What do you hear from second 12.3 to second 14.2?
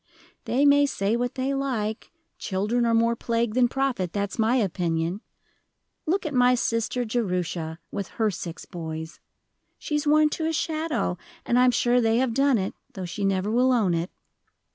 done it, though she never will own it."